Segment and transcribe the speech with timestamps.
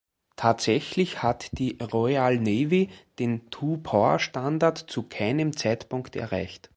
[0.35, 6.69] Tatsächlich hat die Royal Navy den Two-Power-Standard zu keinem Zeitpunkt erreicht.